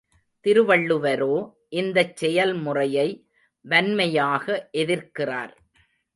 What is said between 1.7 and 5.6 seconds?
இந்தச் செயல்முறையை வன்மையாக எதிர்க்கிறார்.